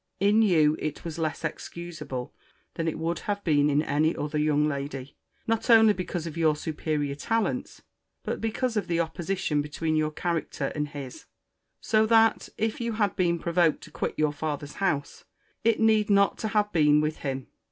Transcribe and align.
In 0.19 0.41
you 0.41 0.75
it 0.79 1.05
was 1.05 1.19
less 1.19 1.43
excusable 1.43 2.33
than 2.73 2.87
it 2.87 2.97
would 2.97 3.19
have 3.19 3.43
been 3.43 3.69
in 3.69 3.83
any 3.83 4.15
other 4.15 4.39
young 4.39 4.67
lady; 4.67 5.15
not 5.45 5.69
only 5.69 5.93
because 5.93 6.25
of 6.25 6.35
your 6.35 6.55
superior 6.55 7.13
talents, 7.13 7.83
but 8.23 8.41
because 8.41 8.75
of 8.75 8.87
the 8.87 8.99
opposition 8.99 9.61
between 9.61 9.95
your 9.95 10.09
character 10.09 10.71
and 10.73 10.87
his: 10.87 11.25
so 11.81 12.07
that, 12.07 12.49
if 12.57 12.81
you 12.81 12.93
had 12.93 13.15
been 13.15 13.37
provoked 13.37 13.81
to 13.81 13.91
quit 13.91 14.15
your 14.17 14.33
father's 14.33 14.77
house, 14.81 15.23
it 15.63 15.79
need 15.79 16.09
not 16.09 16.35
to 16.39 16.47
have 16.47 16.71
been 16.73 16.99
with 16.99 17.17
him. 17.17 17.45